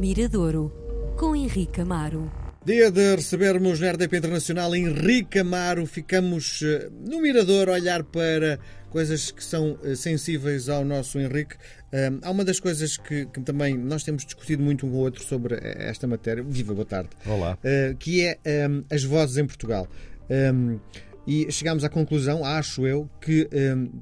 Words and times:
Miradouro, 0.00 0.72
com 1.18 1.36
Henrique 1.36 1.82
Amaro. 1.82 2.32
Dia 2.64 2.90
de 2.90 3.16
recebermos 3.16 3.78
na 3.78 3.90
RDP 3.90 4.16
Internacional 4.16 4.74
Henrique 4.74 5.40
Amaro, 5.40 5.84
ficamos 5.84 6.62
uh, 6.62 6.90
no 7.06 7.20
Mirador 7.20 7.68
a 7.68 7.72
olhar 7.72 8.02
para 8.04 8.58
coisas 8.88 9.30
que 9.30 9.44
são 9.44 9.72
uh, 9.72 9.94
sensíveis 9.94 10.70
ao 10.70 10.86
nosso 10.86 11.18
Henrique. 11.18 11.56
Uh, 11.92 12.18
há 12.22 12.30
uma 12.30 12.46
das 12.46 12.58
coisas 12.58 12.96
que, 12.96 13.26
que, 13.26 13.42
também 13.42 13.76
nós 13.76 14.02
temos 14.02 14.24
discutido 14.24 14.62
muito 14.62 14.86
um 14.86 14.90
com 14.90 14.96
o 14.96 15.00
outro 15.00 15.22
sobre 15.22 15.58
esta 15.60 16.06
matéria. 16.06 16.42
Viva, 16.42 16.72
boa 16.72 16.86
tarde. 16.86 17.10
Olá. 17.26 17.58
que 17.98 18.22
é 18.22 18.38
um, 18.70 18.82
as 18.90 19.04
vozes 19.04 19.36
em 19.36 19.44
Portugal. 19.44 19.86
Um, 20.30 20.78
e 21.26 21.52
chegámos 21.52 21.84
à 21.84 21.90
conclusão, 21.90 22.42
acho 22.42 22.86
eu, 22.86 23.08
que 23.20 23.46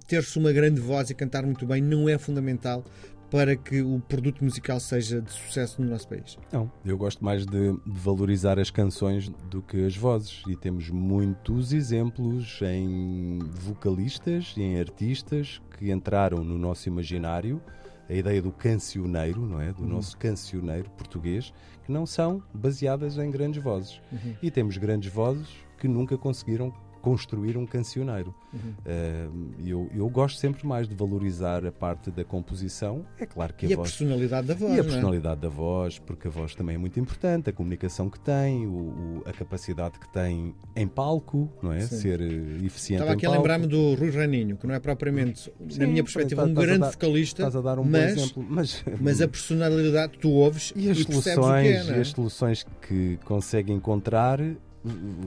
ter-se 0.07 0.39
uma 0.39 0.53
grande 0.53 0.81
voz 0.81 1.11
e 1.11 1.15
cantar 1.15 1.43
muito 1.43 1.67
bem 1.67 1.83
não 1.83 2.09
é 2.09 2.17
fundamental 2.17 2.85
para 3.31 3.57
que 3.57 3.83
o 3.83 4.01
produto 4.01 4.43
musical 4.43 4.81
seja 4.81 5.21
de 5.21 5.31
sucesso 5.33 5.83
no 5.83 5.89
nosso 5.89 6.09
país? 6.09 6.39
Não, 6.53 6.71
eu 6.85 6.97
gosto 6.97 7.25
mais 7.25 7.45
de, 7.45 7.73
de, 7.73 7.81
valorizar 7.87 8.59
as 8.59 8.71
canções 8.71 9.29
do 9.51 9.61
que 9.63 9.85
as 9.85 9.97
vozes 9.97 10.43
e 10.49 10.57
temos 10.57 10.91
muitos 10.91 11.73
exemplos 11.73 12.61
em 12.63 13.39
vocalistas 13.51 14.55
e 14.57 14.63
em 14.63 14.81
artistas 14.81 15.61
que 15.77 15.91
entraram 15.91 16.43
no 16.43 16.59
nosso 16.59 16.89
imaginário 16.89 17.61
a 18.09 18.15
ideia 18.15 18.41
do 18.41 18.51
cancioneiro, 18.51 19.47
não 19.47 19.61
é? 19.61 19.73
Do 19.73 19.83
uhum. 19.83 19.91
nosso 19.91 20.17
cancioneiro 20.17 20.89
português, 20.91 21.53
que 21.85 21.93
não 21.93 22.07
são 22.07 22.43
baseadas 22.55 23.19
em 23.19 23.31
grandes 23.31 23.63
vozes. 23.63 24.01
Uhum. 24.11 24.35
E 24.43 24.51
temos 24.51 24.79
grandes 24.79 25.13
vozes 25.13 25.49
que 25.79 25.87
nunca 25.87 26.17
conseguiram 26.17 26.73
construir 27.09 27.57
um 27.57 27.65
cancioneiro. 27.65 28.35
Uhum. 28.53 28.61
Uh, 28.61 29.67
eu, 29.67 29.91
eu 29.95 30.09
gosto 30.11 30.39
sempre 30.39 30.67
mais 30.67 30.87
de 30.87 30.95
valorizar 30.95 31.65
a 31.65 31.73
parte 31.73 32.11
da 32.11 32.23
composição. 32.23 33.07
É 33.19 33.25
claro 33.25 33.55
que 33.55 33.65
a 33.65 33.71
e 33.71 33.75
voz. 33.75 33.89
a 33.89 33.91
personalidade 33.91 34.47
da 34.47 34.55
voz. 34.55 34.73
E 34.73 34.77
a 34.77 34.81
é? 34.81 34.83
personalidade 34.83 35.39
é? 35.39 35.43
da 35.43 35.49
voz, 35.49 35.99
porque 35.99 36.29
a 36.29 36.31
voz 36.31 36.55
também 36.55 36.75
é 36.75 36.79
muito 36.79 37.01
importante, 37.01 37.49
a 37.49 37.53
comunicação 37.53 38.11
que 38.11 38.21
tem, 38.21 38.67
o, 38.67 38.71
o, 38.71 39.23
a 39.25 39.33
capacidade 39.33 39.99
que 39.99 40.07
tem 40.13 40.55
em 40.77 40.87
palco, 40.87 41.51
não 41.63 41.73
é? 41.73 41.81
Sim. 41.81 41.97
Ser 41.97 42.21
uh, 42.21 42.65
eficiente. 42.67 43.01
Estava 43.01 43.13
aqui 43.13 43.25
a 43.25 43.31
lembrar-me 43.31 43.67
do 43.67 43.95
Rui 43.95 44.11
Raninho, 44.11 44.59
que 44.59 44.67
não 44.67 44.75
é 44.75 44.81
propriamente, 44.81 45.51
Sim, 45.71 45.81
na 45.81 45.87
minha 45.87 46.05
perspectiva, 46.05 46.45
um 46.45 46.53
grande 46.53 46.81
dar, 46.81 46.91
vocalista. 46.91 47.43
Estás 47.43 47.57
a 47.57 47.63
dar 47.63 47.79
um 47.79 47.85
mas, 47.85 48.15
bom 48.15 48.21
exemplo. 48.21 48.47
Mas, 48.51 48.85
mas 49.01 49.23
a 49.23 49.29
personalidade 49.29 50.19
tu 50.19 50.31
ouves 50.31 50.75
e 50.77 50.91
as 50.91 50.99
e 50.99 51.05
soluções, 51.05 51.85
que 51.85 51.91
é, 51.91 51.97
é? 51.97 52.01
as 52.01 52.09
soluções 52.09 52.67
que 52.87 53.19
consegue 53.25 53.73
encontrar 53.73 54.41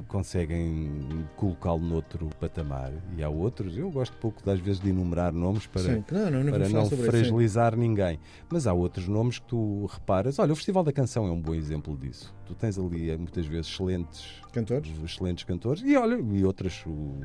conseguem 0.08 1.26
colocá-lo 1.36 1.80
noutro 1.80 2.30
patamar. 2.40 2.92
E 3.18 3.24
há 3.24 3.30
outros, 3.30 3.78
eu 3.78 3.90
gosto 3.92 4.16
pouco 4.18 4.44
das 4.44 4.60
vezes 4.60 4.82
de 4.82 4.90
enumerar 4.90 5.34
nomes 5.34 5.68
para 5.68 5.82
Sim, 5.82 6.04
não, 6.12 6.32
não, 6.32 6.44
não, 6.44 6.52
para 6.52 6.70
não 6.70 6.90
fragilizar 6.90 7.74
isso, 7.74 7.82
ninguém. 7.82 8.20
Mas 8.50 8.68
há 8.68 8.74
outros 8.74 9.08
nomes 9.08 9.40
que 9.40 9.48
tu 9.48 9.86
reparas. 9.86 10.40
Olha, 10.40 10.54
o 10.54 10.56
Festival 10.56 10.84
da 10.84 10.94
Canção 10.94 11.28
é 11.28 11.32
um 11.32 11.42
bom 11.42 11.54
exemplo 11.54 11.98
disso. 11.98 12.34
Tu 12.46 12.56
tens 12.56 12.78
ali 12.78 13.16
muitas 13.18 13.46
vezes 13.46 13.68
excelentes 13.72 14.42
cantores, 14.52 14.92
excelentes 15.04 15.44
cantores 15.44 15.84
e 15.84 15.96
olha, 15.96 16.16
e 16.16 16.46
outras. 16.46 16.84
O, 16.86 17.18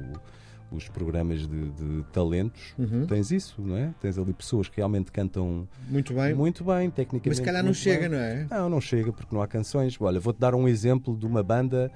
os 0.70 0.89
programas 0.89 1.47
de, 1.47 1.70
de 1.70 2.05
talentos, 2.12 2.75
uhum. 2.78 3.06
tens 3.06 3.31
isso, 3.31 3.61
não 3.62 3.77
é? 3.77 3.95
Tens 4.00 4.19
ali 4.19 4.33
pessoas 4.33 4.69
que 4.69 4.77
realmente 4.77 5.12
cantam 5.12 5.69
muito 5.89 6.12
bem, 6.12 6.34
muito 6.34 6.64
bem 6.64 6.91
tecnicamente. 6.91 7.28
Mas 7.28 7.36
se 7.39 7.42
calhar 7.42 7.64
não 7.64 7.75
chega, 7.75 8.09
bem. 8.09 8.11
não 8.11 8.19
é? 8.19 8.47
Não, 8.50 8.69
não 8.69 8.81
chega 8.81 9.12
porque 9.12 9.34
não 9.34 9.42
há 9.42 9.47
canções. 9.47 9.97
Olha, 10.00 10.19
vou-te 10.19 10.39
dar 10.39 10.55
um 10.55 10.67
exemplo 10.67 11.17
de 11.17 11.27
uma 11.27 11.42
banda, 11.42 11.91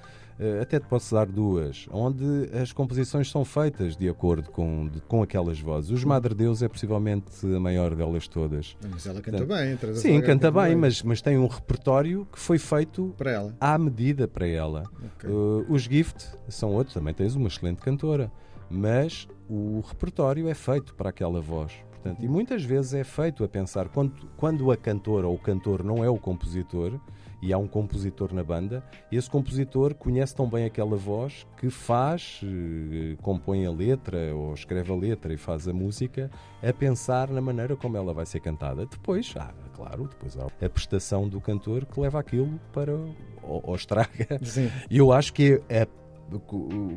até 0.60 0.78
te 0.78 0.86
posso 0.86 1.14
dar 1.14 1.26
duas, 1.26 1.86
onde 1.90 2.24
as 2.60 2.72
composições 2.72 3.30
são 3.30 3.44
feitas 3.44 3.96
de 3.96 4.08
acordo 4.08 4.50
com, 4.50 4.88
de, 4.88 5.00
com 5.02 5.22
aquelas 5.22 5.60
vozes. 5.60 5.90
Os 5.90 6.04
Madre 6.04 6.34
Deus 6.34 6.62
é 6.62 6.68
possivelmente 6.68 7.30
a 7.44 7.60
maior 7.60 7.94
delas 7.94 8.26
todas. 8.26 8.76
Mas 8.90 9.06
ela 9.06 9.20
canta 9.20 9.44
bem, 9.44 9.78
Sim, 9.94 10.20
canta 10.20 10.50
bem, 10.50 10.68
bem, 10.68 10.76
Mas, 10.76 11.02
mas 11.02 11.20
tem 11.20 11.36
um 11.38 11.46
repertório 11.46 12.26
que 12.32 12.38
foi 12.38 12.58
feito 12.58 13.14
para 13.16 13.30
ela. 13.30 13.56
à 13.60 13.76
medida 13.76 14.26
para 14.26 14.46
ela. 14.46 14.84
Okay. 15.16 15.30
Uh, 15.30 15.66
os 15.68 15.82
Gift 15.82 16.26
são 16.48 16.72
outros, 16.72 16.94
também 16.94 17.12
tens 17.12 17.34
uma 17.34 17.48
excelente 17.48 17.80
cantora 17.80 18.30
mas 18.70 19.28
o 19.48 19.80
repertório 19.80 20.48
é 20.48 20.54
feito 20.54 20.94
para 20.94 21.10
aquela 21.10 21.40
voz. 21.40 21.72
Portanto, 21.90 22.24
e 22.24 22.28
muitas 22.28 22.62
vezes 22.62 22.94
é 22.94 23.04
feito 23.04 23.44
a 23.44 23.48
pensar, 23.48 23.88
quando, 23.88 24.14
quando 24.36 24.70
a 24.70 24.76
cantora 24.76 25.26
ou 25.26 25.34
o 25.34 25.38
cantor 25.38 25.82
não 25.82 26.02
é 26.02 26.08
o 26.08 26.16
compositor, 26.16 26.98
e 27.42 27.52
há 27.52 27.58
um 27.58 27.66
compositor 27.66 28.32
na 28.32 28.42
banda, 28.42 28.82
esse 29.10 29.28
compositor 29.28 29.94
conhece 29.94 30.34
tão 30.34 30.48
bem 30.48 30.64
aquela 30.64 30.96
voz 30.96 31.46
que 31.56 31.70
faz, 31.70 32.40
eh, 32.42 33.16
compõe 33.22 33.66
a 33.66 33.70
letra 33.70 34.34
ou 34.34 34.54
escreve 34.54 34.92
a 34.92 34.96
letra 34.96 35.32
e 35.32 35.36
faz 35.36 35.66
a 35.66 35.72
música 35.72 36.30
a 36.62 36.72
pensar 36.72 37.28
na 37.28 37.40
maneira 37.40 37.76
como 37.76 37.96
ela 37.96 38.12
vai 38.12 38.26
ser 38.26 38.40
cantada. 38.40 38.86
Depois, 38.86 39.34
ah, 39.38 39.52
claro, 39.74 40.08
depois 40.08 40.36
há 40.36 40.46
a 40.46 40.68
prestação 40.68 41.28
do 41.28 41.40
cantor 41.40 41.86
que 41.86 41.98
leva 42.00 42.18
aquilo 42.18 42.60
para 42.72 42.92
ou, 42.92 43.62
ou 43.64 43.74
estraga. 43.74 44.38
E 44.90 44.98
eu 44.98 45.12
acho 45.12 45.32
que 45.32 45.60
a 45.70 45.86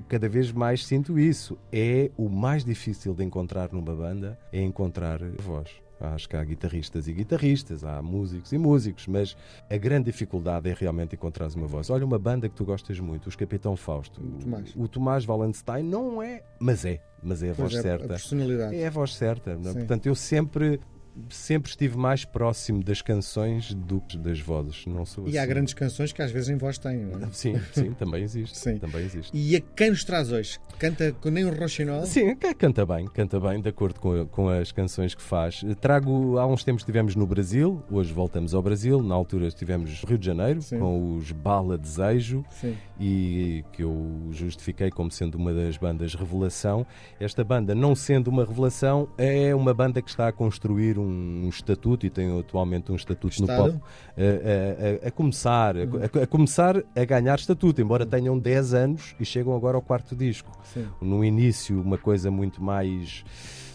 cada 0.08 0.30
vez 0.30 0.52
mais 0.52 0.86
sinto 0.86 1.18
isso. 1.18 1.58
É 1.72 2.12
o 2.18 2.30
mais 2.30 2.64
difícil 2.64 3.14
de 3.14 3.24
encontrar 3.24 3.72
numa 3.72 3.96
banda, 3.96 4.38
é 4.52 4.62
encontrar 4.62 5.20
voz. 5.40 5.70
Acho 6.08 6.28
que 6.28 6.36
há 6.36 6.44
guitarristas 6.44 7.08
e 7.08 7.14
guitarristas, 7.14 7.84
há 7.84 8.02
músicos 8.02 8.52
e 8.52 8.58
músicos, 8.58 9.08
mas 9.08 9.38
a 9.70 9.78
grande 9.78 10.06
dificuldade 10.06 10.70
é 10.70 10.74
realmente 10.74 11.16
encontrar 11.16 11.48
uma 11.56 11.68
voz. 11.68 11.90
Olha, 11.90 12.06
uma 12.06 12.20
banda 12.20 12.50
que 12.50 12.56
tu 12.56 12.66
gostas 12.66 13.00
muito, 13.00 13.28
os 13.28 13.36
Capitão 13.36 13.76
Fausto. 13.76 14.22
O 14.22 14.40
Tomás, 14.40 14.74
o 14.76 14.88
Tomás 14.88 15.26
Valenstein 15.26 15.84
não 15.84 16.22
é, 16.22 16.44
mas 16.60 16.86
é, 16.86 17.00
mas 17.22 17.42
é 17.44 17.52
a 17.52 17.54
voz 17.54 17.74
é, 17.74 17.82
certa. 17.82 18.06
A 18.06 18.10
personalidade. 18.10 18.76
É 18.76 18.88
a 18.88 18.90
voz 18.90 19.16
certa. 19.16 19.52
É? 19.52 19.56
Portanto, 19.56 20.06
eu 20.06 20.16
sempre 20.16 20.80
sempre 21.30 21.70
estive 21.70 21.98
mais 21.98 22.26
próximo 22.26 22.84
das 22.84 23.02
canções 23.02 23.74
do 23.74 24.02
que 24.02 24.18
das 24.18 24.40
vozes. 24.40 24.86
Não 24.86 25.06
sou 25.06 25.26
e 25.26 25.30
assim. 25.30 25.38
há 25.38 25.46
grandes 25.46 25.74
canções 25.74 26.12
que 26.12 26.22
às 26.22 26.32
vezes 26.32 26.50
em 26.50 26.58
voz 26.58 26.78
têm, 26.78 26.98
não 26.98 27.28
é? 27.28 27.30
Sim, 27.34 27.60
sim, 27.72 27.92
também 27.94 28.24
existe. 28.24 28.58
sim. 28.58 28.78
Também 28.78 29.04
existe. 29.04 29.32
E 29.36 29.56
a 29.56 29.62
quem 29.62 29.90
nos 29.90 30.04
traz 30.04 30.32
hoje? 30.32 30.60
Canta 30.80 31.12
com 31.14 31.30
nem 31.30 31.46
um 31.46 31.54
roxinol? 31.54 32.06
Sim, 32.06 32.36
canta 32.58 32.86
bem, 32.86 33.06
canta 33.08 33.40
bem, 33.40 33.62
de 33.62 33.70
acordo 33.70 34.00
com, 34.00 34.26
com 34.28 34.50
as 34.50 34.72
canções 34.72 35.14
que 35.14 35.22
faz. 35.22 35.64
Trago, 35.80 36.38
há 36.38 36.48
uns 36.48 36.64
tempos 36.64 36.82
estivemos 36.82 37.16
no 37.16 37.26
Brasil, 37.26 37.84
hoje 37.92 38.14
voltamos 38.14 38.54
ao 38.54 38.62
Brasil, 38.62 39.02
na 39.02 39.16
altura 39.16 39.48
estivemos 39.48 40.02
no 40.02 40.10
Rio 40.10 40.18
de 40.18 40.26
Janeiro, 40.26 40.62
sim. 40.62 40.80
com 40.80 41.18
os 41.18 41.32
Bala 41.32 41.78
Desejo, 41.78 42.44
sim. 42.50 42.76
e 43.00 43.64
que 43.74 43.84
eu 43.84 44.30
justifiquei 44.32 44.90
como 44.90 45.12
sendo 45.12 45.36
uma 45.36 45.54
das 45.54 45.78
bandas 45.78 46.14
revelação. 46.16 46.86
Esta 47.20 47.44
banda, 47.44 47.76
não 47.76 47.96
sendo 47.96 48.30
uma 48.30 48.46
revelação, 48.46 49.08
é 49.18 49.54
uma 49.54 49.74
banda 49.74 50.02
que 50.02 50.10
está 50.10 50.28
a 50.28 50.32
construir 50.32 50.98
um, 50.98 51.03
um 51.04 51.50
estatuto 51.50 51.74
estatuto 51.84 52.06
e 52.06 52.10
tem 52.10 52.40
atualmente 52.40 52.92
um 52.92 52.96
estatuto 52.96 53.34
Estado? 53.34 53.74
no 53.74 53.80
pop 53.80 53.84
a, 54.18 55.06
a, 55.06 55.08
a 55.08 55.12
começar, 55.12 55.76
a, 55.78 56.24
a, 56.24 56.28
começar 56.28 56.84
a 56.96 57.06
ganhar 57.06 57.38
estatuto, 57.38 57.82
embora 57.82 58.06
tenham 58.06 58.38
10 58.38 58.74
anos 58.74 59.16
e 59.20 59.26
chegam 59.26 59.56
agora 59.56 59.78
ao 59.78 59.82
quarto 59.82 60.16
disco. 60.16 60.52
Sim. 60.64 60.88
No 61.02 61.24
início, 61.24 61.80
uma 61.82 61.98
coisa 61.98 62.32
muito 62.32 62.64
mais 62.64 63.24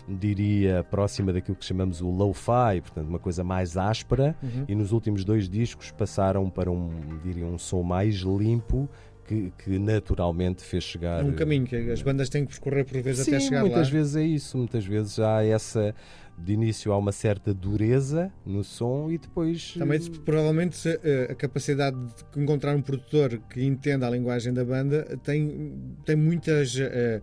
diria, 0.09 0.83
próxima 0.85 1.35
daquilo 1.35 1.55
que 1.55 1.65
chamamos 1.67 2.01
o 2.01 2.09
low-fi, 2.09 2.81
portanto, 2.81 3.09
uma 3.09 3.19
coisa 3.19 3.45
mais 3.45 3.77
áspera, 3.77 4.35
uhum. 4.43 4.65
e 4.67 4.75
nos 4.75 4.91
últimos 4.91 5.23
dois 5.23 5.51
discos 5.51 5.91
passaram 5.91 6.49
para 6.49 6.71
um, 6.71 6.89
diria, 7.23 7.45
um 7.45 7.59
som 7.59 7.83
mais 7.83 8.15
limpo. 8.17 8.89
Que, 9.29 9.53
que, 9.63 9.79
naturalmente 9.79 10.63
fez 10.63 10.83
chegar. 10.83 11.23
Um 11.23 11.33
caminho 11.33 11.67
que 11.67 11.77
as 11.77 12.01
bandas 12.01 12.31
têm 12.31 12.47
que 12.47 12.53
percorrer 12.53 12.87
por 12.87 12.99
vezes 13.03 13.27
Sim, 13.27 13.33
até 13.33 13.41
chegar 13.41 13.61
muitas 13.61 13.77
lá. 13.77 13.77
Muitas 13.77 13.91
vezes 13.91 14.17
é 14.17 14.23
isso, 14.23 14.57
muitas 14.57 14.87
vezes 14.87 15.19
há 15.19 15.45
essa 15.45 15.95
de 16.39 16.53
início 16.53 16.93
há 16.93 16.97
uma 16.97 17.13
certa 17.13 17.53
dureza 17.53 18.33
no 18.47 18.65
som 18.65 19.11
e 19.11 19.19
depois. 19.19 19.75
Também, 19.75 20.01
provavelmente, 20.25 20.89
a 21.29 21.35
capacidade 21.35 21.97
de 21.97 22.41
encontrar 22.41 22.75
um 22.75 22.81
produtor 22.81 23.39
que 23.51 23.63
entenda 23.63 24.07
a 24.07 24.11
linguagem 24.11 24.55
da 24.55 24.65
banda 24.65 25.19
tem, 25.23 25.79
tem 26.07 26.17
muitas. 26.17 26.75
Eh, 26.79 27.21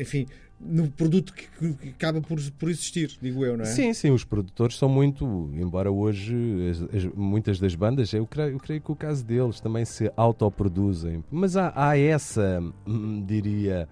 enfim 0.00 0.26
no 0.60 0.90
produto 0.90 1.32
que, 1.32 1.46
que, 1.74 1.88
acaba 1.90 2.20
por, 2.20 2.38
por 2.58 2.68
existir, 2.68 3.16
digo 3.20 3.44
eu, 3.44 3.56
não 3.56 3.64
é? 3.64 3.66
Sim, 3.66 3.92
sim, 3.92 4.10
os 4.10 4.24
produtores 4.24 4.76
são 4.76 4.88
muito, 4.88 5.50
embora 5.54 5.90
hoje 5.90 6.34
as, 6.70 6.82
as, 6.94 7.04
muitas 7.14 7.60
das 7.60 7.74
bandas, 7.74 8.12
eu 8.12 8.26
creio, 8.26 8.50
eu 8.50 8.58
creio 8.58 8.80
que 8.80 8.90
o 8.90 8.96
caso 8.96 9.24
deles 9.24 9.60
também 9.60 9.84
se 9.84 10.10
autoproduzem, 10.16 11.22
mas 11.30 11.56
há, 11.56 11.72
há 11.74 11.96
essa, 11.96 12.60
hum, 12.86 13.24
diria, 13.24 13.88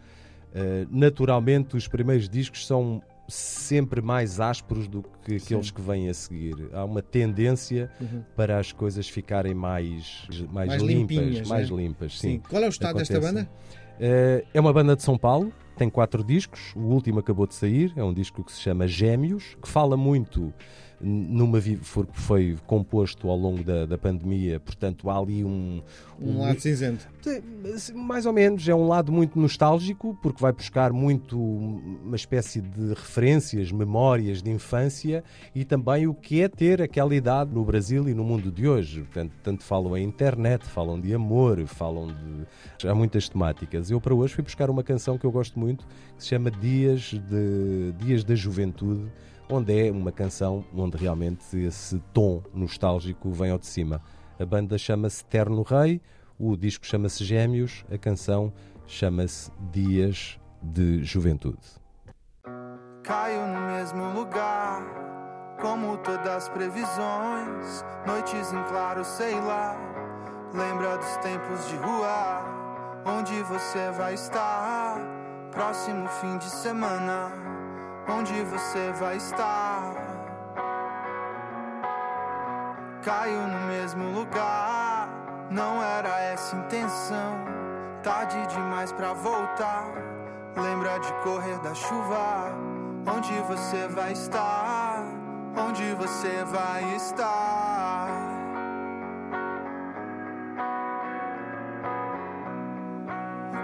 uh, 0.53 0.89
naturalmente 0.91 1.77
os 1.77 1.87
primeiros 1.87 2.29
discos 2.29 2.67
são 2.67 3.03
sempre 3.29 4.01
mais 4.01 4.41
ásperos 4.41 4.87
do 4.87 5.03
que 5.25 5.37
aqueles 5.37 5.67
sim. 5.67 5.75
que 5.75 5.81
vêm 5.81 6.09
a 6.09 6.15
seguir. 6.15 6.55
Há 6.73 6.85
uma 6.85 7.03
tendência 7.03 7.91
uhum. 8.01 8.23
para 8.37 8.59
as 8.59 8.73
coisas 8.73 9.09
ficarem 9.09 9.55
mais, 9.55 10.27
mais, 10.53 10.69
mais 10.69 10.83
limpas. 10.83 11.17
Limpinhas, 11.17 11.49
mais 11.49 11.71
é? 11.71 11.75
limpas 11.75 12.19
sim. 12.19 12.35
sim. 12.35 12.43
Qual 12.49 12.63
é 12.63 12.67
o 12.67 12.69
estado 12.69 12.91
Acontece. 12.91 13.13
desta 13.13 13.27
banda? 13.27 13.49
Eh, 13.99 14.45
é 14.53 14.61
uma 14.61 14.73
banda 14.73 14.95
de 14.95 15.03
São 15.03 15.17
Paulo, 15.17 15.53
tem 15.77 15.89
quatro 15.89 16.23
discos. 16.23 16.73
O 16.75 16.81
último 16.81 17.21
acabou 17.21 17.47
de 17.47 17.55
sair, 17.55 17.93
é 17.97 18.05
um 18.05 18.13
disco 18.13 18.43
que 18.45 18.53
se 18.53 18.61
chama 18.61 18.87
Gêmeos, 18.87 19.57
que 19.61 19.69
fala 19.69 19.97
muito 19.97 20.53
numa 21.01 21.61
foi, 21.83 22.07
foi 22.13 22.57
composto 22.67 23.29
ao 23.29 23.37
longo 23.37 23.63
da, 23.63 23.85
da 23.85 23.99
pandemia, 23.99 24.59
portanto 24.59 25.11
há 25.11 25.19
ali 25.19 25.45
um, 25.45 25.83
um, 26.21 26.31
um 26.31 26.41
lado 26.41 26.61
cinzento. 26.61 27.07
Mais 27.95 28.25
ou 28.25 28.33
menos, 28.33 28.67
é 28.69 28.75
um 28.75 28.87
lado 28.87 29.13
muito 29.13 29.39
nostálgico, 29.39 30.17
porque 30.23 30.41
vai 30.41 30.53
buscar 30.53 30.93
muito 30.93 31.39
uma 31.39 32.17
espécie 32.17 32.61
de 32.61 32.89
referências, 32.89 33.71
memórias 33.71 34.43
de 34.43 34.51
infância 34.51 35.23
e 35.55 35.65
também 35.65 36.07
o 36.07 36.15
que 36.15 36.41
é 36.41 36.49
ter 36.49 36.81
aquela 36.81 37.15
idade 37.15 37.53
no 37.53 37.65
Brasil 37.65 38.09
e 38.09 38.15
no 38.15 38.25
mundo 38.25 38.51
de 38.51 38.67
hoje. 38.67 39.03
Portanto, 39.03 39.33
tanto 39.43 39.65
falam 39.65 39.97
em 39.97 40.05
internet, 40.05 40.65
falam 40.65 41.01
de 41.01 41.13
amor, 41.15 41.67
falam 41.67 42.09
de. 42.09 42.89
Há 42.89 42.95
muitas 42.95 43.29
temáticas. 43.29 43.91
Eu, 43.91 44.01
para 44.01 44.15
hoje, 44.15 44.35
fui 44.35 44.45
buscar 44.45 44.71
uma 44.71 44.83
canção 44.83 45.19
que 45.19 45.25
eu 45.25 45.33
gosto 45.33 45.59
muito, 45.59 45.87
que 46.17 46.23
se 46.23 46.29
chama 46.29 46.51
Dias, 46.51 47.13
de... 47.13 47.93
Dias 47.99 48.25
da 48.25 48.35
Juventude 48.35 49.11
onde 49.49 49.89
é 49.89 49.91
uma 49.91 50.13
canção 50.13 50.65
onde 50.75 50.97
realmente 50.97 51.57
esse 51.57 51.99
tom 52.13 52.43
nostálgico 52.53 53.31
vem 53.31 53.51
ao 53.51 53.59
de 53.59 53.67
cima. 53.67 54.03
A 54.39 54.45
banda 54.45 54.77
chama-se 54.77 55.25
Terno 55.25 55.63
Rei, 55.63 56.01
o 56.39 56.57
disco 56.57 56.85
chama-se 56.85 57.25
Gêmeos, 57.25 57.85
a 57.91 57.97
canção 57.97 58.53
chama-se 58.87 59.51
Dias 59.73 60.39
de 60.63 61.03
Juventude. 61.03 61.59
Caio 63.03 63.47
no 63.47 63.73
mesmo 63.73 64.13
lugar, 64.13 64.83
como 65.61 65.97
todas 65.99 66.27
as 66.27 66.49
previsões, 66.49 67.85
noites 68.07 68.53
em 68.53 68.63
claro, 68.65 69.05
sei 69.05 69.35
lá. 69.35 69.77
Lembra 70.53 70.99
dos 70.99 71.17
tempos 71.19 71.69
de 71.69 71.77
rua, 71.77 72.43
onde 73.07 73.43
você 73.45 73.91
vai 73.93 74.15
estar? 74.15 74.99
Próximo 75.53 76.07
fim 76.09 76.37
de 76.39 76.51
semana, 76.51 77.33
onde 78.09 78.43
você 78.45 78.93
vai 78.93 79.17
estar? 79.17 80.17
caio 83.07 83.47
no 83.47 83.69
mesmo 83.69 84.11
lugar. 84.11 85.09
Não 85.49 85.81
era 85.81 86.21
essa 86.33 86.57
intenção. 86.57 87.39
Tarde 88.03 88.37
demais 88.49 88.91
pra 88.91 89.13
voltar. 89.13 89.87
Lembra 90.57 90.99
de 90.99 91.13
correr 91.23 91.57
da 91.61 91.73
chuva. 91.73 92.53
Onde 93.17 93.33
você 93.43 93.87
vai 93.87 94.13
estar? 94.13 95.05
Onde 95.57 95.95
você 95.95 96.45
vai 96.47 96.97
estar? 96.97 98.09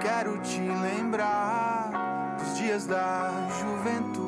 Quero 0.00 0.38
te 0.38 0.60
lembrar 0.60 1.90
dos 2.38 2.56
dias 2.56 2.86
da 2.86 3.28
juventude. 3.60 4.21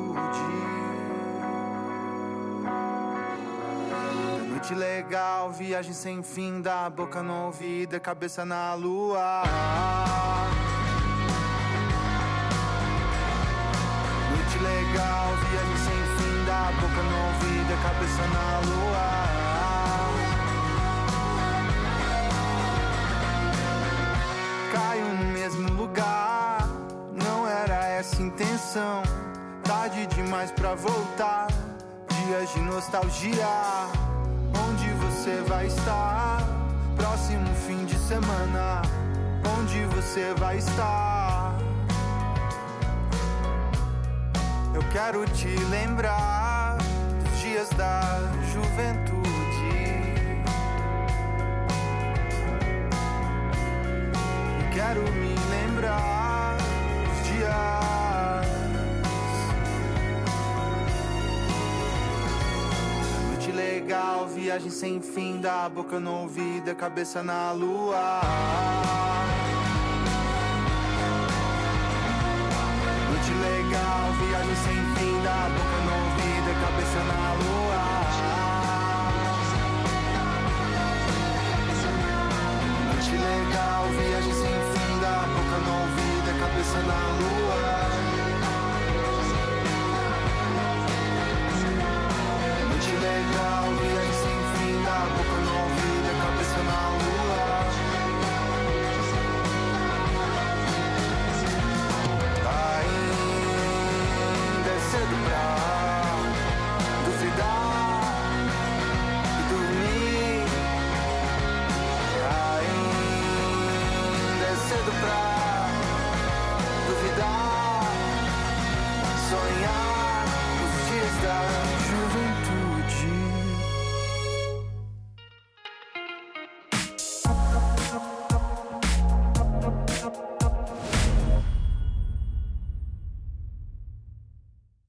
Noite 4.65 4.73
legal, 4.73 5.51
viagem 5.51 5.93
sem 5.93 6.23
fim, 6.23 6.59
da 6.59 6.89
boca 6.89 7.21
no 7.21 7.45
ouvido, 7.45 7.99
cabeça 7.99 8.43
na 8.43 8.73
lua. 8.73 9.43
Noite 14.31 14.57
legal, 14.57 15.27
viagem 15.37 15.77
sem 15.77 16.01
fim, 16.17 16.45
da 16.45 16.71
boca 16.81 17.03
no 17.03 17.25
ouvido, 17.27 17.77
cabeça 17.83 18.27
na 18.33 18.59
lua. 18.65 19.05
Caio 24.73 25.05
no 25.13 25.25
mesmo 25.25 25.69
lugar, 25.73 26.67
não 27.13 27.47
era 27.47 27.85
essa 27.85 28.19
intenção. 28.19 29.03
Tarde 29.85 30.07
demais 30.07 30.49
pra 30.49 30.73
voltar, 30.73 31.45
dias 32.09 32.51
de 32.55 32.59
nostalgia 32.61 33.45
onde 34.67 34.89
você 34.93 35.43
vai 35.47 35.67
estar. 35.67 36.41
Próximo 36.95 37.53
fim 37.67 37.85
de 37.85 37.95
semana, 37.95 38.81
onde 39.59 39.85
você 39.95 40.33
vai 40.39 40.57
estar. 40.57 41.55
Eu 44.73 44.81
quero 44.91 45.23
te 45.27 45.55
lembrar 45.69 46.79
dos 47.21 47.39
dias 47.41 47.69
da 47.77 48.01
juventude. 48.51 49.15
quero 54.73 55.01
me 55.13 55.33
lembrar 55.49 55.84
viagem 64.45 64.69
sem 64.69 65.01
fim, 65.01 65.41
da 65.41 65.67
boca 65.67 65.99
no 65.99 66.21
ouvido, 66.21 66.69
a 66.69 66.75
cabeça 66.75 67.23
na 67.23 67.51
lua. 67.51 68.21